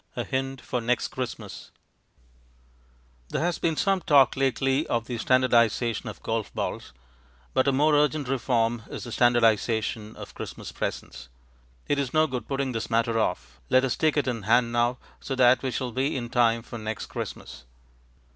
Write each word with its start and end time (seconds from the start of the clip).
A 0.15 0.23
Hint 0.23 0.61
for 0.61 0.81
Next 0.81 1.09
Christmas 1.09 1.69
There 3.29 3.43
has 3.43 3.59
been 3.59 3.75
some 3.75 4.01
talk 4.01 4.35
lately 4.35 4.87
of 4.87 5.05
the 5.05 5.19
standardization 5.19 6.09
of 6.09 6.23
golf 6.23 6.51
balls, 6.55 6.91
but 7.53 7.67
a 7.67 7.71
more 7.71 7.93
urgent 7.93 8.27
reform 8.27 8.81
is 8.89 9.03
the 9.03 9.11
standardization 9.11 10.15
of 10.15 10.33
Christmas 10.33 10.71
presents. 10.71 11.29
It 11.87 11.99
is 11.99 12.15
no 12.15 12.25
good 12.25 12.47
putting 12.47 12.71
this 12.71 12.89
matter 12.89 13.19
off; 13.19 13.61
let 13.69 13.85
us 13.85 13.95
take 13.95 14.17
it 14.17 14.27
in 14.27 14.41
hand 14.41 14.71
now, 14.71 14.97
so 15.19 15.35
that 15.35 15.61
we 15.61 15.69
shall 15.69 15.91
be 15.91 16.17
in 16.17 16.29
time 16.29 16.63
for 16.63 16.79
next 16.79 17.05
Christmas. 17.05 17.65